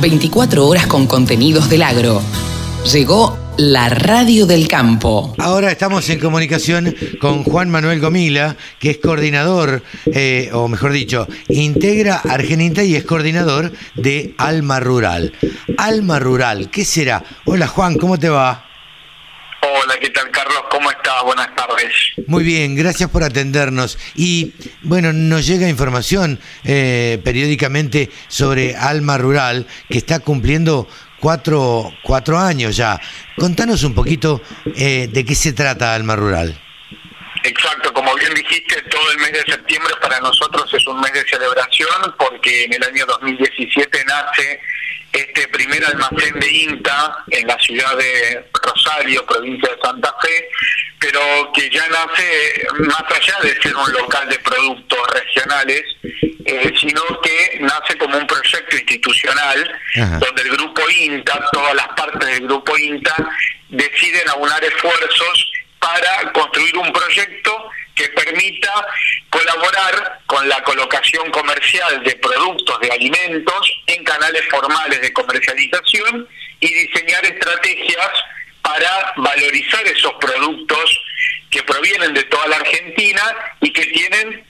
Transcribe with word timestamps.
24 0.00 0.66
horas 0.66 0.86
con 0.86 1.06
contenidos 1.06 1.70
del 1.70 1.82
agro. 1.82 2.20
Llegó 2.92 3.36
la 3.56 3.88
radio 3.88 4.46
del 4.46 4.68
campo. 4.68 5.34
Ahora 5.38 5.70
estamos 5.70 6.08
en 6.10 6.20
comunicación 6.20 6.94
con 7.20 7.42
Juan 7.44 7.70
Manuel 7.70 8.00
Gomila, 8.00 8.56
que 8.78 8.90
es 8.90 8.98
coordinador, 8.98 9.82
eh, 10.06 10.50
o 10.52 10.68
mejor 10.68 10.92
dicho, 10.92 11.26
integra 11.48 12.16
Argeninta 12.16 12.84
y 12.84 12.94
es 12.94 13.04
coordinador 13.04 13.72
de 13.94 14.34
Alma 14.36 14.80
Rural. 14.80 15.32
Alma 15.78 16.18
Rural, 16.18 16.70
¿qué 16.70 16.84
será? 16.84 17.24
Hola 17.46 17.66
Juan, 17.66 17.96
¿cómo 17.96 18.18
te 18.18 18.28
va? 18.28 18.65
Hola, 19.86 20.00
¿qué 20.00 20.10
tal 20.10 20.28
Carlos? 20.32 20.64
¿Cómo 20.68 20.90
estás? 20.90 21.22
Buenas 21.24 21.54
tardes. 21.54 21.92
Muy 22.26 22.42
bien, 22.42 22.74
gracias 22.74 23.08
por 23.08 23.22
atendernos. 23.22 23.96
Y 24.16 24.52
bueno, 24.82 25.12
nos 25.12 25.46
llega 25.46 25.68
información 25.68 26.40
eh, 26.64 27.20
periódicamente 27.22 28.10
sobre 28.26 28.74
Alma 28.74 29.16
Rural, 29.16 29.64
que 29.88 29.98
está 29.98 30.18
cumpliendo 30.18 30.88
cuatro, 31.20 31.92
cuatro 32.02 32.36
años 32.36 32.76
ya. 32.76 33.00
Contanos 33.36 33.84
un 33.84 33.94
poquito 33.94 34.42
eh, 34.74 35.08
de 35.12 35.24
qué 35.24 35.36
se 35.36 35.52
trata 35.52 35.94
Alma 35.94 36.16
Rural. 36.16 36.60
Exacto, 37.46 37.92
como 37.92 38.12
bien 38.16 38.34
dijiste, 38.34 38.82
todo 38.90 39.12
el 39.12 39.18
mes 39.18 39.30
de 39.30 39.52
septiembre 39.52 39.94
para 40.02 40.18
nosotros 40.18 40.68
es 40.74 40.84
un 40.88 41.00
mes 41.00 41.12
de 41.12 41.24
celebración 41.28 42.14
porque 42.18 42.64
en 42.64 42.72
el 42.72 42.82
año 42.82 43.06
2017 43.06 44.04
nace 44.04 44.60
este 45.12 45.46
primer 45.48 45.84
almacén 45.84 46.40
de 46.40 46.50
INTA 46.50 47.24
en 47.30 47.46
la 47.46 47.56
ciudad 47.60 47.96
de 47.96 48.50
Rosario, 48.52 49.24
provincia 49.26 49.70
de 49.70 49.80
Santa 49.80 50.12
Fe, 50.20 50.48
pero 50.98 51.20
que 51.54 51.70
ya 51.70 51.86
nace 51.86 52.66
más 52.80 53.04
allá 53.08 53.38
de 53.42 53.62
ser 53.62 53.76
un 53.76 53.92
local 53.92 54.28
de 54.28 54.38
productos 54.40 54.98
regionales, 55.14 55.82
eh, 56.02 56.74
sino 56.80 57.00
que 57.22 57.58
nace 57.60 57.96
como 57.96 58.18
un 58.18 58.26
proyecto 58.26 58.76
institucional 58.76 59.80
donde 60.18 60.42
el 60.42 60.50
grupo 60.50 60.82
INTA, 60.90 61.48
todas 61.52 61.76
las 61.76 61.88
partes 61.88 62.28
del 62.28 62.40
grupo 62.40 62.76
INTA, 62.76 63.14
deciden 63.68 64.28
aunar 64.30 64.64
esfuerzos 64.64 65.52
para 65.86 66.32
construir 66.32 66.76
un 66.78 66.92
proyecto 66.92 67.70
que 67.94 68.08
permita 68.08 68.86
colaborar 69.30 70.20
con 70.26 70.48
la 70.48 70.62
colocación 70.64 71.30
comercial 71.30 72.02
de 72.02 72.16
productos, 72.16 72.80
de 72.80 72.90
alimentos 72.90 73.82
en 73.86 74.02
canales 74.02 74.42
formales 74.50 75.00
de 75.00 75.12
comercialización 75.12 76.28
y 76.58 76.74
diseñar 76.74 77.24
estrategias 77.24 78.10
para 78.62 79.14
valorizar 79.16 79.86
esos 79.86 80.12
productos 80.14 81.00
que 81.50 81.62
provienen 81.62 82.14
de 82.14 82.24
toda 82.24 82.48
la 82.48 82.56
Argentina 82.56 83.22
y 83.60 83.72
que 83.72 83.86
tienen 83.86 84.44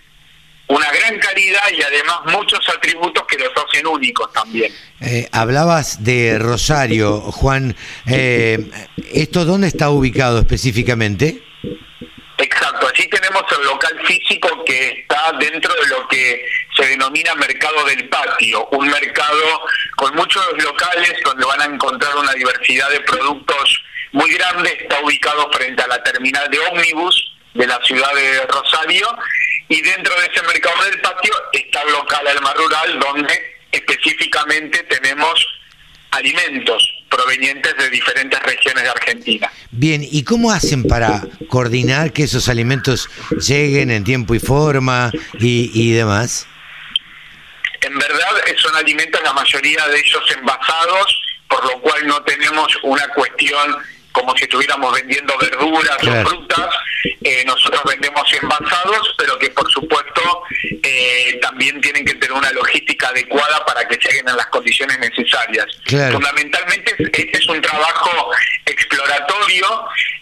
una 0.68 0.90
gran 0.90 1.18
calidad 1.18 1.62
y 1.76 1.82
además 1.82 2.20
muchos 2.26 2.60
atributos 2.68 3.24
que 3.26 3.38
los 3.38 3.50
hacen 3.56 3.86
únicos 3.86 4.32
también. 4.32 4.72
Eh, 5.00 5.28
hablabas 5.32 6.02
de 6.02 6.38
Rosario, 6.38 7.20
Juan. 7.20 7.76
Eh, 8.06 8.70
¿Esto 9.12 9.44
dónde 9.44 9.68
está 9.68 9.90
ubicado 9.90 10.38
específicamente? 10.38 11.42
Exacto, 12.38 12.88
allí 12.88 13.08
tenemos 13.08 13.44
el 13.58 13.66
local 13.66 13.98
físico 14.04 14.64
que 14.64 15.00
está 15.00 15.32
dentro 15.38 15.72
de 15.74 15.88
lo 15.88 16.06
que 16.08 16.44
se 16.76 16.86
denomina 16.86 17.34
mercado 17.34 17.84
del 17.86 18.08
patio, 18.08 18.66
un 18.72 18.88
mercado 18.88 19.62
con 19.96 20.14
muchos 20.14 20.44
locales 20.62 21.14
donde 21.24 21.46
van 21.46 21.62
a 21.62 21.64
encontrar 21.64 22.14
una 22.16 22.32
diversidad 22.34 22.90
de 22.90 23.00
productos 23.00 23.82
muy 24.12 24.30
grande, 24.34 24.76
está 24.80 25.00
ubicado 25.00 25.50
frente 25.52 25.82
a 25.82 25.86
la 25.86 26.02
terminal 26.02 26.50
de 26.50 26.58
ómnibus 26.58 27.32
de 27.54 27.66
la 27.66 27.80
ciudad 27.84 28.12
de 28.14 28.46
Rosario 28.46 29.06
y 29.68 29.82
dentro 29.82 30.14
de 30.20 30.26
ese 30.26 30.42
mercado 30.46 30.84
del 30.84 31.00
patio 31.00 31.32
está 31.52 31.82
el 31.82 31.92
local 31.92 32.26
Alma 32.26 32.54
Rural 32.54 33.00
donde 33.00 33.56
específicamente 33.72 34.82
tenemos 34.84 35.46
alimentos 36.10 36.82
provenientes 37.10 37.76
de 37.76 37.90
diferentes 37.90 38.40
regiones 38.42 38.84
de 38.84 38.90
Argentina. 38.90 39.50
Bien, 39.70 40.02
¿y 40.02 40.24
cómo 40.24 40.50
hacen 40.50 40.84
para 40.84 41.22
coordinar 41.48 42.12
que 42.12 42.24
esos 42.24 42.48
alimentos 42.48 43.08
lleguen 43.46 43.90
en 43.90 44.04
tiempo 44.04 44.34
y 44.34 44.38
forma 44.38 45.10
y, 45.38 45.70
y 45.74 45.92
demás? 45.92 46.46
En 47.82 47.98
verdad 47.98 48.26
son 48.56 48.74
alimentos, 48.76 49.20
la 49.22 49.32
mayoría 49.32 49.86
de 49.88 49.98
ellos 49.98 50.22
envasados, 50.36 51.22
por 51.48 51.64
lo 51.64 51.80
cual 51.80 52.06
no 52.06 52.22
tenemos 52.22 52.66
una 52.82 53.06
cuestión 53.08 53.76
como 54.12 54.34
si 54.36 54.44
estuviéramos 54.44 54.92
vendiendo 54.94 55.36
verduras 55.38 55.96
o 56.02 56.28
frutas. 56.28 56.74
Eh, 57.28 57.42
nosotros 57.44 57.82
vendemos 57.84 58.22
envasados, 58.40 59.12
pero 59.18 59.36
que 59.36 59.50
por 59.50 59.68
supuesto 59.72 60.44
eh, 60.80 61.36
también 61.42 61.80
tienen 61.80 62.04
que 62.04 62.14
tener 62.14 62.32
una 62.32 62.52
logística 62.52 63.08
adecuada 63.08 63.64
para 63.66 63.84
que 63.88 63.96
lleguen 63.96 64.28
en 64.28 64.36
las 64.36 64.46
condiciones 64.46 64.96
necesarias. 65.00 65.66
Fundamentalmente 66.12 66.94
este 66.98 67.36
es 67.36 67.48
un 67.48 67.60
trabajo 67.60 68.30
exploratorio 68.64 69.66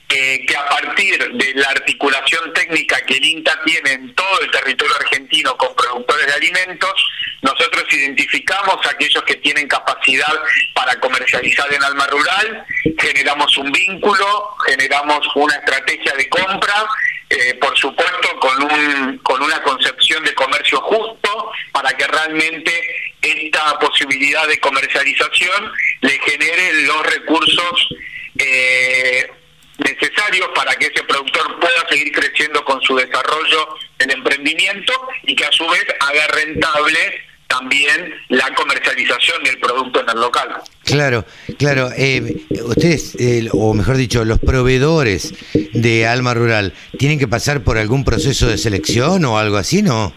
eh, 0.09 0.47
que 0.47 0.57
a 0.57 0.67
partir 0.67 1.19
de 1.19 1.55
la 1.57 1.69
articulación 1.69 2.55
técnica 2.55 2.99
que 3.03 3.19
el 3.19 3.25
INTA 3.25 3.61
tiene 3.67 3.93
en 3.93 4.15
todo 4.15 4.41
el 4.41 4.51
territorio 4.51 4.95
argentino 5.01 5.59
con 5.59 5.74
nosotros 7.43 7.85
identificamos 7.93 8.85
a 8.87 8.91
aquellos 8.91 9.23
que 9.25 9.37
tienen 9.37 9.69
capacidad 9.69 10.33
para 10.75 10.99
comercializar 11.01 11.73
en 11.73 11.83
alma 11.83 12.07
rural, 12.07 12.65
generamos 12.99 13.57
un 13.59 13.71
vínculo, 13.71 14.57
generamos 14.67 15.27
una 15.35 15.55
estrategia 15.57 16.15
de 16.15 16.29
compra, 16.29 16.87
eh, 17.29 17.55
por 17.55 17.77
supuesto 17.77 18.39
con, 18.39 18.63
un, 18.63 19.19
con 19.19 19.43
una 19.43 19.63
concepción 19.63 20.25
de 20.25 20.35
comercio 20.35 20.81
justo 20.81 21.53
para 21.73 21.93
que 21.97 22.07
realmente 22.07 22.73
esta 23.21 23.79
posibilidad 23.79 24.47
de 24.47 24.61
comercialización 24.61 25.73
le 26.01 26.19
genere 26.19 26.83
los 26.83 27.07
recursos 27.07 27.89
eh, 28.39 29.31
necesarios 29.79 30.49
para 30.55 30.75
que 30.77 30.87
ese 30.87 31.03
productor 31.05 31.59
pueda 31.61 31.89
seguir 31.89 32.13
creciendo 32.13 32.65
con 32.65 32.81
su 32.83 32.97
desarrollo 32.97 33.69
en 33.99 34.11
emprendimiento 34.11 34.93
y 35.25 35.35
que 35.35 35.45
a 35.45 35.53
su 35.53 35.67
vez 35.69 35.85
haga 36.01 36.27
rentable 36.29 36.99
también 37.49 38.15
la 38.29 38.53
comercialización 38.55 39.45
del 39.45 39.59
producto 39.59 40.01
en 40.01 40.09
el 40.09 40.21
local. 40.21 40.49
Claro, 40.85 41.25
claro. 41.59 41.91
Eh, 41.97 42.45
ustedes, 42.65 43.15
eh, 43.19 43.49
o 43.53 43.75
mejor 43.75 43.97
dicho, 43.97 44.25
los 44.25 44.39
proveedores 44.41 45.35
de 45.73 46.07
Alma 46.07 46.35
Rural, 46.35 46.73
¿tienen 46.99 47.19
que 47.19 47.29
pasar 47.29 47.63
por 47.63 47.79
algún 47.79 48.05
proceso 48.05 48.49
de 48.49 48.59
selección 48.59 49.25
o 49.25 49.39
algo 49.39 49.57
así, 49.57 49.83
no? 49.83 50.13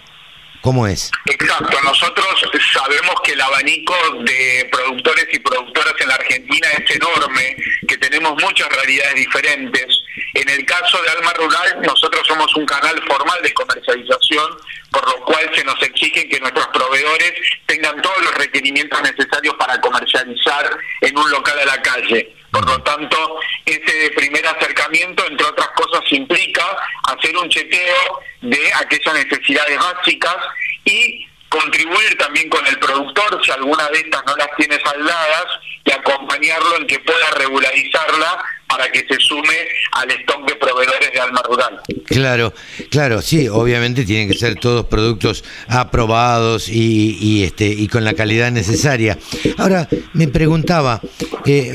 ¿Cómo 0.68 0.86
es? 0.86 1.12
Exacto, 1.28 1.78
nosotros 1.82 2.28
sabemos 2.74 3.16
que 3.24 3.32
el 3.32 3.40
abanico 3.40 3.96
de 4.20 4.68
productores 4.70 5.26
y 5.32 5.40
productoras 5.40 5.94
en 5.98 6.10
la 6.10 6.16
Argentina 6.16 6.68
es 6.78 6.94
enorme, 6.94 7.56
que 7.88 7.96
tenemos 7.96 8.34
muchas 8.44 8.68
realidades 8.68 9.16
diferentes. 9.16 9.86
En 10.34 10.50
el 10.50 10.66
caso 10.66 11.02
de 11.04 11.10
Alma 11.12 11.32
Rural, 11.36 11.82
nosotros 11.84 12.22
somos 12.28 12.54
un 12.58 12.66
canal 12.66 13.02
formal 13.08 13.42
de 13.44 13.54
comercialización, 13.54 14.58
por 14.92 15.08
lo 15.08 15.24
cual 15.24 15.50
se 15.56 15.64
nos 15.64 15.82
exige 15.82 16.28
que 16.28 16.38
nuestros 16.42 16.68
proveedores 16.68 17.32
tengan 17.66 18.02
todos 18.02 18.22
los 18.24 18.36
requerimientos 18.36 19.02
necesarios 19.04 19.56
para 19.56 19.80
comercializar 19.80 20.70
en 21.00 21.18
un 21.18 21.32
local 21.32 21.58
a 21.60 21.66
la 21.66 21.82
calle. 21.82 22.36
Por 22.52 22.66
lo 22.66 22.82
tanto, 22.84 23.40
ese 23.66 24.12
primer 24.16 24.46
acercamiento, 24.48 25.26
entre 25.28 25.46
otras 25.46 25.68
cosas, 25.70 26.02
implica 26.12 26.64
hacer 27.04 27.36
un 27.38 27.50
chequeo 27.50 28.22
de 28.42 28.60
aquellas 28.74 29.14
necesidades 29.14 29.78
básicas 29.78 30.38
y 30.86 31.28
contribuir 31.50 32.18
también 32.18 32.50
con 32.50 32.66
el 32.68 32.78
productor 32.80 33.40
si 33.44 33.52
alguna 33.52 33.88
de 33.90 34.00
estas 34.00 34.24
no 34.26 34.36
las 34.36 34.50
tiene 34.58 34.80
saldadas 34.84 35.46
y 35.86 35.92
acompañarlo 35.92 36.78
en 36.78 36.88
que 36.88 37.00
pueda 37.00 37.32
regularizarla 37.38 38.44
para 38.68 38.92
que 38.92 39.06
se 39.08 39.20
sume 39.20 39.56
al 39.94 40.12
stock 40.12 40.46
de 40.46 40.56
proveedores 40.56 41.12
de 41.14 41.20
alma 41.20 41.42
rural. 41.44 41.82
Claro, 42.06 42.54
claro, 42.92 43.22
sí, 43.22 43.48
obviamente 43.48 44.04
tienen 44.04 44.30
que 44.30 44.38
ser 44.38 44.56
todos 44.56 44.86
productos 44.88 45.46
aprobados 45.70 46.68
y, 46.68 47.44
este 47.44 47.68
y 47.68 47.88
con 47.88 48.04
la 48.04 48.14
calidad 48.14 48.52
necesaria. 48.52 49.18
Ahora 49.58 49.88
me 50.14 50.28
preguntaba, 50.28 51.02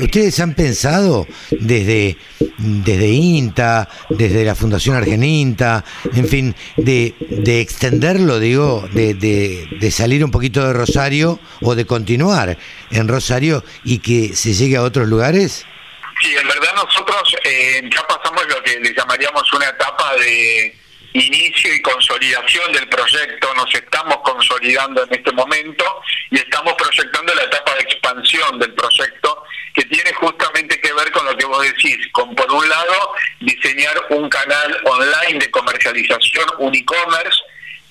ustedes 0.01 0.39
han 0.39 0.53
pensado 0.53 1.27
desde 1.51 2.17
desde 2.57 3.09
INTA, 3.09 3.89
desde 4.09 4.45
la 4.45 4.55
Fundación 4.55 4.95
Argeninta, 4.95 5.83
en 6.15 6.27
fin, 6.27 6.55
de, 6.77 7.13
de 7.19 7.61
extenderlo, 7.61 8.39
digo, 8.39 8.87
de, 8.93 9.13
de, 9.13 9.67
de 9.79 9.91
salir 9.91 10.23
un 10.23 10.31
poquito 10.31 10.65
de 10.65 10.73
Rosario 10.73 11.39
o 11.61 11.75
de 11.75 11.85
continuar 11.85 12.57
en 12.91 13.07
Rosario 13.07 13.63
y 13.83 13.99
que 13.99 14.35
se 14.35 14.53
llegue 14.53 14.77
a 14.77 14.83
otros 14.83 15.07
lugares? 15.07 15.65
Sí, 16.21 16.35
en 16.39 16.47
verdad 16.47 16.73
nosotros 16.75 17.35
eh, 17.43 17.81
ya 17.93 18.01
pasamos 18.07 18.43
lo 18.47 18.63
que 18.63 18.79
le 18.79 18.93
llamaríamos 18.95 19.51
una 19.53 19.69
etapa 19.69 20.15
de 20.17 20.75
inicio 21.13 21.73
y 21.73 21.81
consolidación 21.81 22.71
del 22.73 22.87
proyecto, 22.89 23.53
nos 23.53 23.73
estamos 23.73 24.17
consolidando 24.23 25.03
en 25.03 25.13
este 25.13 25.31
momento 25.31 25.85
y 26.31 26.37
estamos 26.37 26.73
proyectando 26.73 27.33
la 27.35 27.43
etapa 27.43 27.75
de 27.75 27.81
expansión 27.81 28.59
del 28.59 28.73
proyecto 28.73 29.43
que 29.73 29.83
tiene 29.85 30.11
justamente 30.13 30.79
que 30.79 30.93
ver 30.93 31.11
con 31.11 31.25
lo 31.25 31.35
que 31.37 31.45
vos 31.45 31.61
decís, 31.63 31.97
con 32.11 32.35
por 32.35 32.51
un 32.51 32.67
lado 32.67 33.13
diseñar 33.39 33.95
un 34.09 34.29
canal 34.29 34.81
online 34.85 35.39
de 35.39 35.51
comercialización, 35.51 36.45
un 36.59 36.75
e-commerce, 36.75 37.41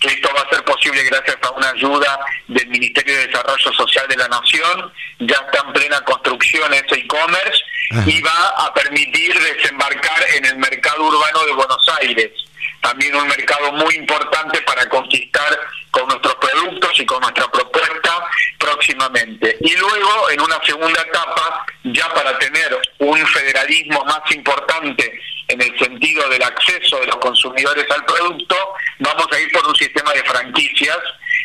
que 0.01 0.09
esto 0.09 0.29
va 0.35 0.41
a 0.41 0.49
ser 0.51 0.65
posible 0.65 1.03
gracias 1.05 1.37
a 1.43 1.51
una 1.51 1.71
ayuda 1.71 2.19
del 2.49 2.67
Ministerio 2.69 3.17
de 3.17 3.27
Desarrollo 3.29 3.73
Social 3.73 4.07
de 4.09 4.17
la 4.17 4.29
Nación, 4.29 4.93
ya 5.21 5.37
está 5.37 5.65
en 5.65 5.73
plena 5.73 6.01
construcción 6.01 6.75
ese 6.75 6.97
e-commerce 6.97 7.63
y 8.07 8.21
va 8.21 8.49
a 8.59 8.75
permitir 8.75 9.39
desembarcar 9.39 10.25
en 10.35 10.45
el 10.47 10.57
mercado 10.57 11.05
urbano 11.05 11.45
de 11.45 11.53
Buenos 11.53 11.89
Aires 12.01 12.33
también 12.82 13.14
un 13.14 13.26
mercado 13.29 13.73
muy 13.73 13.94
importante 13.94 14.61
para 14.62 14.87
conquistar 14.88 15.58
con 15.90 16.06
nuestros 16.08 16.34
productos 16.37 16.99
y 16.99 17.06
con 17.06 17.20
nuestra 17.20 17.50
propuesta 17.50 18.26
próximamente. 18.58 19.56
Y 19.61 19.75
luego, 19.76 20.31
en 20.31 20.40
una 20.40 20.58
segunda 20.64 21.00
etapa, 21.00 21.64
ya 21.84 22.12
para 22.12 22.38
tener 22.38 22.79
un 22.99 23.26
federalismo 23.26 24.05
más 24.05 24.23
importante 24.34 25.20
en 25.49 25.62
el 25.62 25.79
sentido 25.79 26.29
del 26.29 26.43
acceso 26.43 26.99
de 26.99 27.06
los 27.06 27.17
consumidores 27.17 27.87
al 27.90 28.05
producto, 28.05 28.56
vamos 28.99 29.26
a 29.32 29.40
ir 29.40 29.52
por 29.52 29.67
un 29.67 29.76
sistema 29.76 30.12
de 30.12 30.23
franquicias 30.25 30.99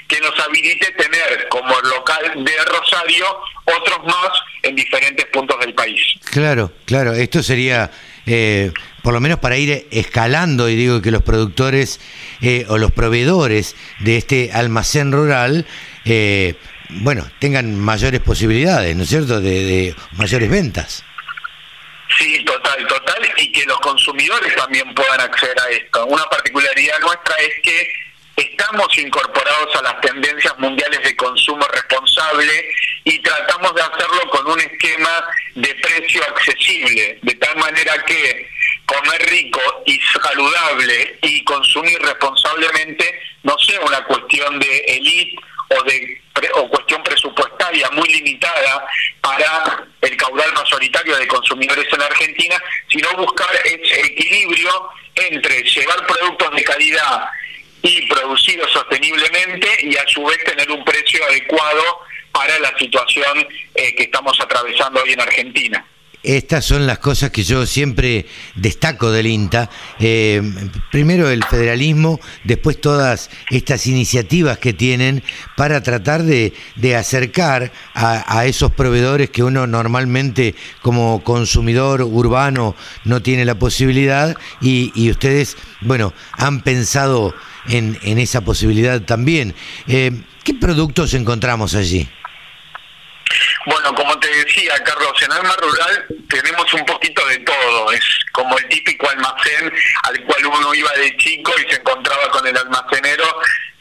que 0.08 0.20
nos 0.22 0.40
habilite 0.40 0.92
tener 0.94 1.48
como 1.50 1.80
local 1.82 2.32
de 2.36 2.66
Rosario 2.66 3.26
otros 3.66 4.06
más 4.06 4.32
en 4.64 4.76
diferentes 4.76 5.26
puntos 5.28 5.60
del 5.60 5.74
país. 5.74 6.02
Claro, 6.38 6.72
claro, 6.86 7.16
esto 7.16 7.42
sería 7.42 7.90
eh, 8.28 8.72
por 9.02 9.12
lo 9.12 9.20
menos 9.20 9.40
para 9.40 9.58
ir 9.58 9.88
escalando, 9.90 10.70
y 10.70 10.76
digo 10.76 11.02
que 11.02 11.10
los 11.10 11.24
productores 11.24 12.00
eh, 12.42 12.68
o 12.70 12.78
los 12.78 12.92
proveedores 12.92 13.76
de 14.02 14.18
este 14.18 14.52
almacén 14.54 15.12
rural, 15.12 15.66
eh, 16.06 16.54
bueno, 16.90 17.28
tengan 17.40 17.74
mayores 17.80 18.22
posibilidades, 18.22 18.96
¿no 18.96 19.02
es 19.02 19.10
cierto?, 19.10 19.42
de, 19.42 19.96
mayores 20.12 20.48
ventas. 20.48 21.04
Sí, 22.20 22.46
total, 22.46 22.86
total, 22.86 23.28
y 23.38 23.52
que 23.52 23.66
los 23.66 23.80
consumidores 23.80 24.56
también 24.56 24.94
puedan 24.94 25.20
acceder 25.20 25.60
a 25.60 25.70
esto. 25.72 26.06
Una 26.06 26.26
particularidad 26.26 27.00
nuestra 27.02 27.36
es 27.38 27.64
que 27.64 27.92
estamos 28.38 28.96
incorporados 29.00 29.76
a 29.76 29.82
las 29.82 30.00
tendencias 30.02 30.58
mundiales 30.60 31.02
de 31.04 31.16
consumo 31.16 31.66
responsable 31.74 32.70
y 33.04 33.18
tratamos 33.20 33.74
de 33.74 33.82
hacerlo 33.82 34.30
con 34.30 34.52
un 34.52 34.60
esquema 34.60 35.26
de 35.56 35.74
precio 35.76 36.22
accesible, 36.24 37.18
de 37.22 37.34
tal 37.36 37.58
manera 37.58 37.94
que 38.06 38.48
comer 38.86 39.30
rico 39.30 39.60
y 39.88 40.00
saludable 40.00 41.18
y 41.24 41.44
consumir 41.44 42.00
responsablemente 42.00 43.20
no 43.44 43.58
sea 43.58 43.82
una 43.82 44.04
cuestión 44.04 44.60
de 44.60 44.78
elite 44.88 45.36
o 45.70 45.84
de 45.84 46.22
o 46.54 46.70
cuestión 46.70 47.02
presupuestaria 47.02 47.90
muy 47.92 48.08
limitada 48.08 48.86
para 49.22 49.88
el 50.02 50.16
caudal 50.16 50.54
mayoritario 50.54 51.18
de 51.18 51.28
consumidores 51.28 51.88
en 51.92 52.02
Argentina, 52.02 52.62
sino 52.90 53.12
buscar 53.18 53.50
ese 53.66 54.02
equilibrio 54.02 54.90
entre 55.16 55.64
llevar 55.64 56.06
productos 56.06 56.56
de 56.56 56.64
calidad 56.64 57.30
y 57.88 58.08
producidos 58.08 58.72
sosteniblemente 58.72 59.70
y 59.82 59.96
a 59.96 60.08
su 60.08 60.24
vez 60.24 60.44
tener 60.44 60.70
un 60.72 60.84
precio 60.84 61.24
adecuado 61.26 62.02
para 62.32 62.60
la 62.60 62.78
situación 62.78 63.48
eh, 63.76 63.96
que 63.96 64.04
estamos 64.04 64.40
atravesando 64.40 65.02
hoy 65.02 65.14
en 65.14 65.22
Argentina. 65.22 65.86
Estas 66.24 66.66
son 66.66 66.88
las 66.88 66.98
cosas 67.00 67.30
que 67.30 67.44
yo 67.44 67.66
siempre 67.66 68.26
destaco 68.56 69.12
del 69.12 69.28
INTA. 69.28 69.70
Eh, 70.00 70.42
primero 70.92 71.30
el 71.30 71.44
federalismo, 71.44 72.20
después 72.44 72.82
todas 72.82 73.30
estas 73.52 73.86
iniciativas 73.88 74.58
que 74.58 74.74
tienen 74.74 75.24
para 75.56 75.82
tratar 75.82 76.24
de, 76.24 76.54
acercar 76.98 77.72
a, 77.94 78.46
esos 78.46 78.72
proveedores 78.72 79.30
que 79.30 79.44
uno 79.44 79.68
normalmente 79.68 80.56
como 80.82 81.24
consumidor 81.24 82.02
urbano 82.02 82.76
no 83.06 83.22
tiene 83.22 83.46
la 83.46 83.56
posibilidad 83.56 84.36
y, 84.60 85.10
ustedes, 85.10 85.56
bueno, 85.82 86.14
han 86.34 86.62
pensado 86.62 87.34
en, 87.70 87.98
esa 88.04 88.42
posibilidad 88.42 89.02
también. 89.02 89.54
Eh, 89.88 90.12
¿Qué 90.44 90.54
productos 90.54 91.14
encontramos 91.14 91.76
allí? 91.76 92.10
Bueno, 93.68 93.94
como 93.96 94.18
te 94.20 94.30
decía, 94.30 94.82
Carlos, 94.82 95.22
en 95.22 95.30
Alma 95.30 95.54
Rural 95.60 96.06
tenemos 96.30 96.74
un 96.74 96.86
poquito 96.86 97.26
de 97.28 97.40
todo. 97.40 97.92
Es 97.92 98.02
como 98.32 98.58
el 98.58 98.66
típico 98.70 99.10
almacén 99.10 99.74
al 100.04 100.24
cual 100.24 100.46
uno 100.46 100.74
iba 100.74 100.90
de 100.94 101.18
chico 101.18 101.52
y 101.60 101.70
se 101.70 101.76
encontraba 101.76 102.30
con 102.32 102.48
el 102.48 102.56
almacenero 102.56 103.26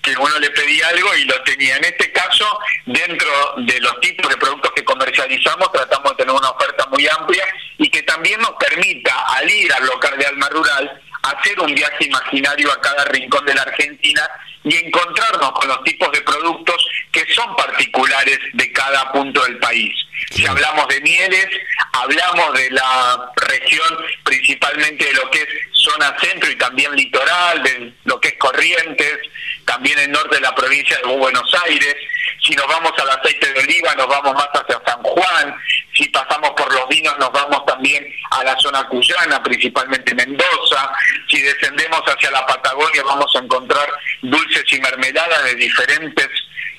que 0.02 0.10
uno 0.18 0.40
le 0.40 0.50
pedía 0.50 0.88
algo 0.88 1.14
y 1.14 1.24
lo 1.26 1.40
tenía. 1.44 1.76
En 1.76 1.84
este 1.84 2.10
caso, 2.10 2.58
dentro 2.86 3.30
de 3.58 3.78
los 3.78 4.00
tipos 4.00 4.28
de 4.28 4.36
productos 4.36 4.72
que 4.74 4.84
comercializamos, 4.84 5.70
tratamos 5.70 6.10
de 6.10 6.16
tener 6.16 6.34
una 6.34 6.50
oferta 6.50 6.84
muy 6.86 7.06
amplia 7.06 7.46
y 7.78 7.88
que 7.88 8.02
también 8.02 8.40
nos 8.40 8.54
permita, 8.58 9.14
al 9.36 9.48
ir 9.48 9.72
al 9.72 9.86
local 9.86 10.18
de 10.18 10.26
Alma 10.26 10.48
Rural, 10.48 11.00
hacer 11.30 11.58
un 11.60 11.74
viaje 11.74 12.06
imaginario 12.06 12.72
a 12.72 12.80
cada 12.80 13.04
rincón 13.06 13.44
de 13.44 13.54
la 13.54 13.62
Argentina 13.62 14.28
y 14.64 14.74
encontrarnos 14.74 15.52
con 15.52 15.68
los 15.68 15.82
tipos 15.84 16.10
de 16.12 16.20
productos 16.22 16.88
que 17.12 17.24
son 17.32 17.54
particulares 17.54 18.38
de 18.52 18.72
cada 18.72 19.12
punto 19.12 19.42
del 19.44 19.58
país. 19.58 19.94
Si 20.30 20.44
hablamos 20.44 20.88
de 20.88 21.00
mieles, 21.00 21.46
hablamos 21.92 22.52
de 22.54 22.70
la 22.70 23.32
región 23.36 23.96
principalmente 24.24 25.04
de 25.04 25.12
lo 25.12 25.30
que 25.30 25.38
es 25.38 25.48
zona 25.72 26.16
centro 26.20 26.50
y 26.50 26.56
también 26.56 26.92
litoral, 26.96 27.62
de 27.62 27.92
lo 28.04 28.20
que 28.20 28.28
es 28.28 28.34
Corrientes, 28.38 29.18
también 29.64 29.98
el 29.98 30.10
norte 30.10 30.36
de 30.36 30.40
la 30.40 30.54
provincia 30.54 30.96
de 30.98 31.16
Buenos 31.16 31.54
Aires. 31.64 31.96
Si 32.42 32.54
nos 32.54 32.66
vamos 32.66 32.92
al 32.98 33.10
aceite 33.10 33.52
de 33.52 33.60
oliva, 33.60 33.94
nos 33.94 34.08
vamos 34.08 34.34
más 34.34 34.48
hacia 34.52 34.80
San 34.84 35.02
Juan. 35.02 35.56
Si 35.96 36.08
pasamos 36.08 36.50
por 36.50 36.72
los 36.72 36.88
vinos, 36.88 37.18
nos 37.18 37.32
vamos 37.32 37.64
también 37.64 38.06
a 38.30 38.44
la 38.44 38.56
zona 38.58 38.86
cuyana, 38.88 39.42
principalmente 39.42 40.14
Mendoza. 40.14 40.92
Si 41.28 41.40
descendemos 41.40 42.02
hacia 42.06 42.30
la 42.30 42.44
Patagonia, 42.46 43.02
vamos 43.02 43.34
a 43.34 43.38
encontrar 43.38 43.88
dulces 44.22 44.64
y 44.72 44.80
mermeladas 44.80 45.44
de 45.44 45.54
diferentes 45.54 46.28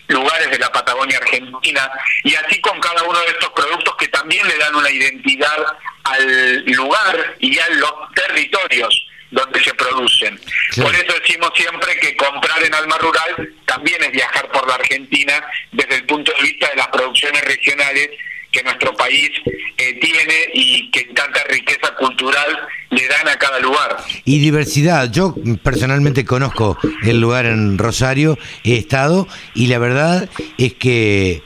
lugares 0.08 0.50
de 0.52 0.60
la 0.60 0.72
Patagonia 0.72 1.18
Argentina 1.18 1.92
y 2.24 2.34
así 2.36 2.62
con 2.62 2.80
cada 2.80 3.04
uno 3.04 3.20
de 3.20 3.28
estos 3.28 3.50
productos 3.50 3.96
que 3.98 4.08
también 4.08 4.48
le 4.48 4.58
dan 4.58 4.76
una 4.76 4.90
identidad 4.90 5.66
al 6.04 6.64
lugar 6.66 7.36
y 7.40 7.58
a 7.60 7.70
los 7.70 7.94
territorios 8.16 9.08
donde 9.32 9.62
se 9.62 9.74
producen. 9.74 10.40
Por 10.82 10.96
eso 10.96 11.14
decimos 11.20 11.52
siempre 11.56 12.00
que 12.00 12.16
comprar 12.16 12.64
en 12.64 12.74
Alma 12.74 12.98
Rural 12.98 13.54
también 13.66 14.02
es 14.04 14.12
viajar 14.12 14.50
por 14.52 14.66
la 14.68 14.76
Argentina 14.76 15.44
desde 15.72 15.96
el 15.96 16.06
punto 16.06 16.32
de 16.32 16.42
vista 16.44 16.70
de 16.70 16.76
las 16.78 16.88
producciones 16.88 17.44
regionales 17.44 18.10
que 18.52 18.64
nuestro 18.64 18.96
país 18.96 19.30
eh, 19.78 20.00
tiene 20.00 20.34
y 20.54 20.90
que 20.92 21.06
tanta 21.06 21.44
riqueza 21.50 21.94
cultural 22.00 22.68
le 22.90 23.08
dan 23.08 23.28
a 23.28 23.38
cada 23.38 23.60
lugar. 23.60 23.98
Y 24.26 24.40
diversidad. 24.40 25.12
Yo 25.12 25.36
personalmente 25.64 26.26
conozco 26.26 26.78
el 27.04 27.20
lugar 27.20 27.46
en 27.46 27.78
Rosario, 27.78 28.38
he 28.64 28.76
estado 28.76 29.28
y 29.54 29.68
la 29.68 29.80
verdad 29.80 30.30
es 30.58 30.74
que 30.74 31.44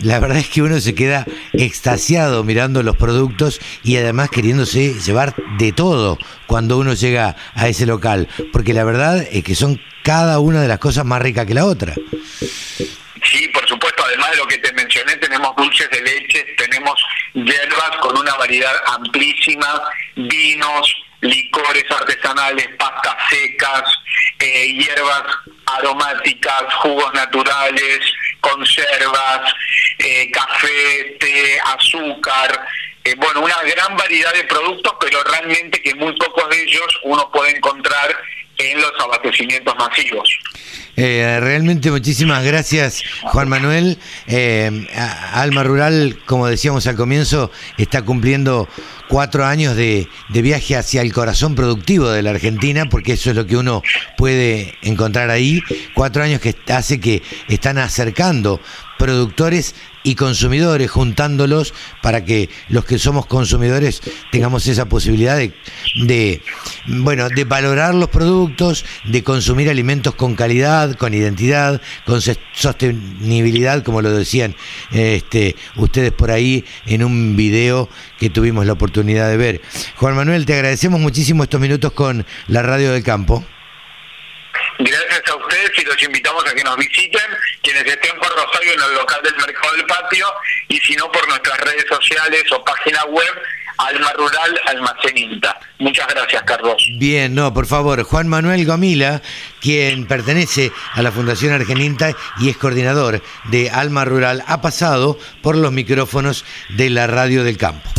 la 0.00 0.18
verdad 0.20 0.38
es 0.38 0.48
que 0.48 0.62
uno 0.62 0.80
se 0.80 0.94
queda 0.94 1.26
extasiado 1.52 2.44
mirando 2.44 2.82
los 2.82 2.96
productos 2.96 3.60
y 3.84 3.96
además 3.96 4.30
queriéndose 4.30 4.94
llevar 4.94 5.34
de 5.58 5.72
todo 5.72 6.18
cuando 6.46 6.78
uno 6.78 6.94
llega 6.94 7.36
a 7.54 7.68
ese 7.68 7.84
local, 7.84 8.28
porque 8.52 8.72
la 8.72 8.84
verdad 8.84 9.26
es 9.30 9.44
que 9.44 9.54
son 9.54 9.80
cada 10.02 10.38
una 10.38 10.62
de 10.62 10.68
las 10.68 10.78
cosas 10.78 11.04
más 11.04 11.20
ricas 11.20 11.46
que 11.46 11.54
la 11.54 11.66
otra. 11.66 11.94
Sí, 12.38 13.48
por 13.52 13.61
además 14.12 14.30
de 14.32 14.36
lo 14.36 14.46
que 14.46 14.58
te 14.58 14.72
mencioné, 14.72 15.16
tenemos 15.16 15.56
dulces 15.56 15.88
de 15.90 16.02
leche, 16.02 16.44
tenemos 16.56 17.02
hierbas 17.32 17.96
con 18.00 18.18
una 18.18 18.34
variedad 18.34 18.74
amplísima, 18.86 19.82
vinos, 20.16 20.94
licores 21.22 21.84
artesanales, 21.90 22.68
pastas 22.78 23.16
secas, 23.30 23.82
eh, 24.38 24.72
hierbas 24.74 25.22
aromáticas, 25.66 26.74
jugos 26.82 27.12
naturales, 27.14 28.00
conservas, 28.40 29.54
eh, 29.98 30.30
café, 30.30 31.16
té, 31.18 31.60
azúcar, 31.64 32.66
eh, 33.04 33.14
bueno, 33.16 33.40
una 33.40 33.62
gran 33.62 33.96
variedad 33.96 34.32
de 34.34 34.44
productos, 34.44 34.94
pero 35.00 35.22
realmente 35.24 35.80
que 35.80 35.94
muy 35.94 36.12
pocos 36.16 36.48
de 36.50 36.62
ellos 36.62 37.00
uno 37.04 37.30
puede 37.30 37.56
encontrar 37.56 38.14
en 38.58 38.80
los 38.80 38.92
abastecimientos 39.00 39.74
masivos. 39.76 40.38
Eh, 40.96 41.38
realmente 41.40 41.90
muchísimas 41.90 42.44
gracias, 42.44 43.02
Juan 43.24 43.48
Manuel. 43.48 43.98
Eh, 44.26 44.86
Alma 45.32 45.62
Rural, 45.62 46.18
como 46.26 46.46
decíamos 46.46 46.86
al 46.86 46.96
comienzo, 46.96 47.50
está 47.78 48.02
cumpliendo 48.02 48.68
cuatro 49.12 49.44
años 49.44 49.76
de, 49.76 50.08
de, 50.30 50.40
viaje 50.40 50.74
hacia 50.74 51.02
el 51.02 51.12
corazón 51.12 51.54
productivo 51.54 52.08
de 52.08 52.22
la 52.22 52.30
Argentina, 52.30 52.86
porque 52.88 53.12
eso 53.12 53.28
es 53.28 53.36
lo 53.36 53.46
que 53.46 53.58
uno 53.58 53.82
puede 54.16 54.74
encontrar 54.80 55.28
ahí. 55.28 55.60
Cuatro 55.94 56.22
años 56.22 56.40
que 56.40 56.56
hace 56.72 56.98
que 56.98 57.22
están 57.46 57.76
acercando 57.76 58.58
productores 58.98 59.74
y 60.04 60.14
consumidores, 60.14 60.90
juntándolos 60.90 61.74
para 62.02 62.24
que 62.24 62.48
los 62.68 62.84
que 62.84 62.98
somos 62.98 63.26
consumidores 63.26 64.00
tengamos 64.30 64.66
esa 64.66 64.86
posibilidad 64.86 65.36
de, 65.36 66.42
bueno, 66.86 67.28
de 67.28 67.44
valorar 67.44 67.94
los 67.94 68.08
productos, 68.10 68.84
de 69.04 69.22
consumir 69.22 69.70
alimentos 69.70 70.14
con 70.14 70.34
calidad, 70.34 70.96
con 70.96 71.14
identidad, 71.14 71.80
con 72.04 72.20
sostenibilidad, 72.20 73.82
como 73.82 74.02
lo 74.02 74.12
decían 74.12 74.54
este, 74.90 75.56
ustedes 75.76 76.12
por 76.12 76.30
ahí 76.30 76.64
en 76.86 77.04
un 77.04 77.36
video 77.36 77.88
que 78.18 78.30
tuvimos 78.30 78.66
la 78.66 78.72
oportunidad 79.02 79.28
de 79.28 79.36
ver. 79.36 79.60
Juan 79.96 80.14
Manuel, 80.14 80.46
te 80.46 80.54
agradecemos 80.54 81.00
muchísimo 81.00 81.42
estos 81.42 81.60
minutos 81.60 81.92
con 81.92 82.24
la 82.46 82.62
Radio 82.62 82.92
del 82.92 83.02
Campo. 83.02 83.44
Gracias 84.78 85.22
a 85.28 85.36
ustedes 85.36 85.70
y 85.78 85.84
los 85.84 86.02
invitamos 86.02 86.44
a 86.46 86.54
que 86.54 86.62
nos 86.62 86.76
visiten, 86.76 87.20
quienes 87.62 87.84
estén 87.84 88.16
por 88.18 88.28
Rosario 88.28 88.72
en 88.72 88.80
el 88.80 88.94
local 88.94 89.20
del 89.22 89.34
Mercado 89.34 89.76
del 89.76 89.86
Patio 89.86 90.26
y 90.68 90.78
si 90.78 90.94
no 90.94 91.10
por 91.10 91.26
nuestras 91.28 91.58
redes 91.60 91.84
sociales 91.88 92.44
o 92.52 92.64
página 92.64 93.04
web 93.06 93.42
Alma 93.78 94.12
Rural 94.16 94.60
Almaceninta. 94.66 95.58
Muchas 95.78 96.06
gracias, 96.08 96.42
Carlos. 96.44 96.76
Bien, 96.98 97.34
no, 97.34 97.52
por 97.52 97.66
favor, 97.66 98.02
Juan 98.04 98.28
Manuel 98.28 98.64
Gomila, 98.64 99.20
quien 99.60 100.06
pertenece 100.06 100.72
a 100.94 101.02
la 101.02 101.10
Fundación 101.10 101.52
Argeninta 101.52 102.14
y 102.38 102.50
es 102.50 102.56
coordinador 102.56 103.22
de 103.50 103.70
Alma 103.70 104.04
Rural, 104.04 104.44
ha 104.46 104.60
pasado 104.60 105.18
por 105.42 105.56
los 105.56 105.72
micrófonos 105.72 106.44
de 106.70 106.90
la 106.90 107.06
Radio 107.06 107.44
del 107.44 107.56
Campo. 107.56 107.90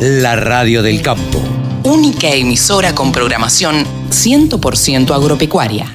La 0.00 0.36
Radio 0.36 0.80
del 0.80 1.02
Campo. 1.02 1.42
Única 1.82 2.28
emisora 2.28 2.94
con 2.94 3.10
programación 3.10 3.84
100% 4.10 5.10
agropecuaria. 5.12 5.92